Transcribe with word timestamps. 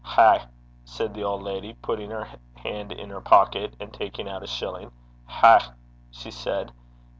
Hae!' 0.03 0.47
said 0.83 1.13
the 1.13 1.23
old 1.23 1.43
lady, 1.43 1.75
putting 1.75 2.09
her 2.09 2.27
hand 2.55 2.91
in 2.91 3.11
her 3.11 3.21
pocket, 3.21 3.75
and 3.79 3.93
taking 3.93 4.27
out 4.27 4.41
a 4.41 4.47
shilling. 4.47 4.89
'Hae,' 5.27 5.63
she 6.09 6.31
said. 6.31 6.71